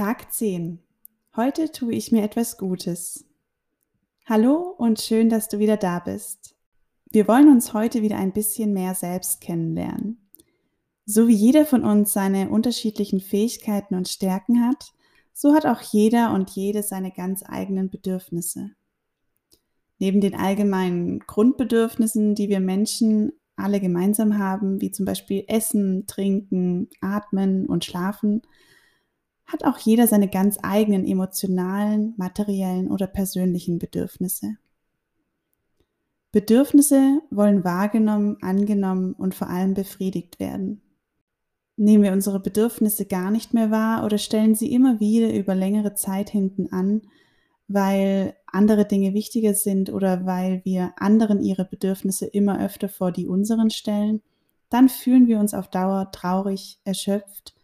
[0.00, 0.78] Tag 10.
[1.36, 3.26] Heute tue ich mir etwas Gutes.
[4.24, 6.56] Hallo und schön, dass du wieder da bist.
[7.12, 10.26] Wir wollen uns heute wieder ein bisschen mehr selbst kennenlernen.
[11.04, 14.94] So wie jeder von uns seine unterschiedlichen Fähigkeiten und Stärken hat,
[15.34, 18.70] so hat auch jeder und jede seine ganz eigenen Bedürfnisse.
[19.98, 26.88] Neben den allgemeinen Grundbedürfnissen, die wir Menschen alle gemeinsam haben, wie zum Beispiel Essen, Trinken,
[27.02, 28.40] Atmen und Schlafen,
[29.50, 34.56] hat auch jeder seine ganz eigenen emotionalen, materiellen oder persönlichen Bedürfnisse.
[36.32, 40.80] Bedürfnisse wollen wahrgenommen, angenommen und vor allem befriedigt werden.
[41.76, 45.94] Nehmen wir unsere Bedürfnisse gar nicht mehr wahr oder stellen sie immer wieder über längere
[45.94, 47.02] Zeit hinten an,
[47.66, 53.26] weil andere Dinge wichtiger sind oder weil wir anderen ihre Bedürfnisse immer öfter vor die
[53.26, 54.22] unseren stellen,
[54.68, 57.54] dann fühlen wir uns auf Dauer traurig, erschöpft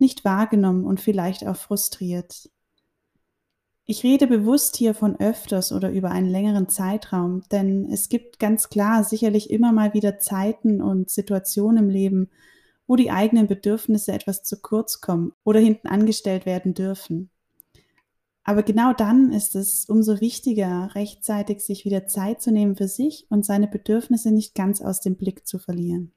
[0.00, 2.50] nicht wahrgenommen und vielleicht auch frustriert.
[3.86, 8.68] Ich rede bewusst hier von öfters oder über einen längeren Zeitraum, denn es gibt ganz
[8.68, 12.30] klar sicherlich immer mal wieder Zeiten und Situationen im Leben,
[12.86, 17.30] wo die eigenen Bedürfnisse etwas zu kurz kommen oder hinten angestellt werden dürfen.
[18.44, 23.26] Aber genau dann ist es umso wichtiger, rechtzeitig sich wieder Zeit zu nehmen für sich
[23.28, 26.12] und seine Bedürfnisse nicht ganz aus dem Blick zu verlieren.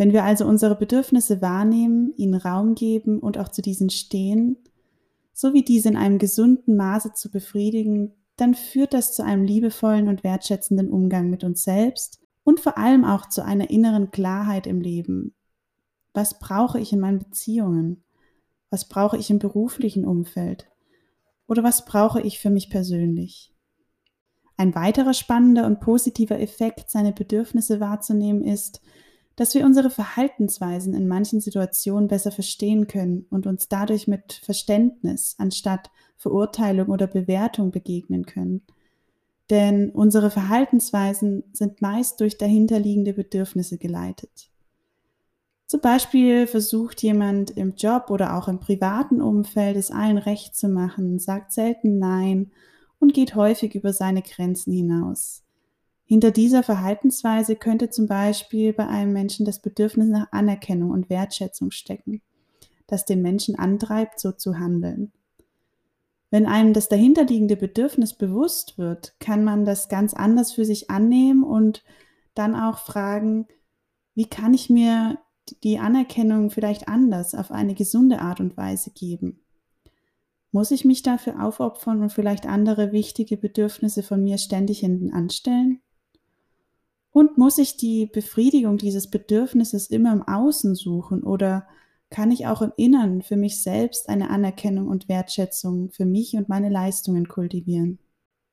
[0.00, 4.56] Wenn wir also unsere Bedürfnisse wahrnehmen, ihnen Raum geben und auch zu diesen stehen,
[5.34, 10.08] so wie diese in einem gesunden Maße zu befriedigen, dann führt das zu einem liebevollen
[10.08, 14.80] und wertschätzenden Umgang mit uns selbst und vor allem auch zu einer inneren Klarheit im
[14.80, 15.34] Leben.
[16.14, 18.02] Was brauche ich in meinen Beziehungen?
[18.70, 20.66] Was brauche ich im beruflichen Umfeld?
[21.46, 23.52] Oder was brauche ich für mich persönlich?
[24.56, 28.80] Ein weiterer spannender und positiver Effekt, seine Bedürfnisse wahrzunehmen, ist,
[29.40, 35.34] dass wir unsere Verhaltensweisen in manchen Situationen besser verstehen können und uns dadurch mit Verständnis
[35.38, 38.60] anstatt Verurteilung oder Bewertung begegnen können.
[39.48, 44.50] Denn unsere Verhaltensweisen sind meist durch dahinterliegende Bedürfnisse geleitet.
[45.64, 50.68] Zum Beispiel versucht jemand im Job oder auch im privaten Umfeld es allen recht zu
[50.68, 52.50] machen, sagt selten Nein
[52.98, 55.44] und geht häufig über seine Grenzen hinaus.
[56.10, 61.70] Hinter dieser Verhaltensweise könnte zum Beispiel bei einem Menschen das Bedürfnis nach Anerkennung und Wertschätzung
[61.70, 62.20] stecken,
[62.88, 65.12] das den Menschen antreibt, so zu handeln.
[66.28, 71.44] Wenn einem das dahinterliegende Bedürfnis bewusst wird, kann man das ganz anders für sich annehmen
[71.44, 71.84] und
[72.34, 73.46] dann auch fragen,
[74.16, 75.16] wie kann ich mir
[75.62, 79.44] die Anerkennung vielleicht anders auf eine gesunde Art und Weise geben?
[80.50, 85.80] Muss ich mich dafür aufopfern und vielleicht andere wichtige Bedürfnisse von mir ständig hinten anstellen?
[87.12, 91.66] Und muss ich die Befriedigung dieses Bedürfnisses immer im Außen suchen oder
[92.08, 96.48] kann ich auch im Innern für mich selbst eine Anerkennung und Wertschätzung für mich und
[96.48, 97.98] meine Leistungen kultivieren?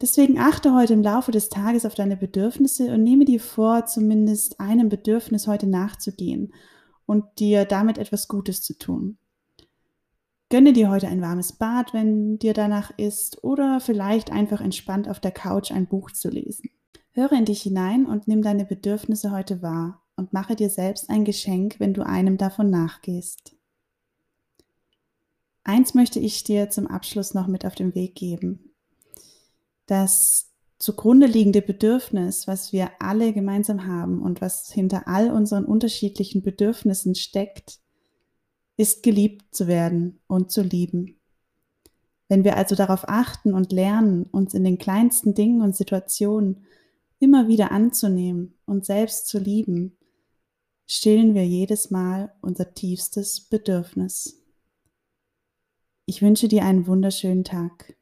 [0.00, 4.58] Deswegen achte heute im Laufe des Tages auf deine Bedürfnisse und nehme dir vor, zumindest
[4.58, 6.54] einem Bedürfnis heute nachzugehen
[7.04, 9.18] und dir damit etwas Gutes zu tun.
[10.48, 15.20] Gönne dir heute ein warmes Bad, wenn dir danach ist, oder vielleicht einfach entspannt auf
[15.20, 16.70] der Couch ein Buch zu lesen.
[17.20, 21.26] Höre in dich hinein und nimm deine Bedürfnisse heute wahr und mache dir selbst ein
[21.26, 23.54] Geschenk, wenn du einem davon nachgehst.
[25.62, 28.72] Eins möchte ich dir zum Abschluss noch mit auf den Weg geben.
[29.84, 36.40] Das zugrunde liegende Bedürfnis, was wir alle gemeinsam haben und was hinter all unseren unterschiedlichen
[36.40, 37.80] Bedürfnissen steckt,
[38.78, 41.20] ist geliebt zu werden und zu lieben.
[42.28, 46.64] Wenn wir also darauf achten und lernen, uns in den kleinsten Dingen und Situationen
[47.20, 49.96] immer wieder anzunehmen und selbst zu lieben,
[50.86, 54.42] stillen wir jedes Mal unser tiefstes Bedürfnis.
[56.06, 57.94] Ich wünsche dir einen wunderschönen Tag.